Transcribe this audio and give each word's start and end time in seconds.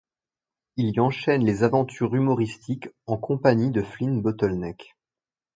Il 0.77 0.89
y 0.95 0.99
enchaîne 0.99 1.45
les 1.45 1.61
aventures 1.61 2.15
humoristiques, 2.15 2.89
en 3.05 3.17
compagnie 3.19 3.69
de 3.69 3.83
Flint 3.83 4.17
Bottleneck. 4.19 4.95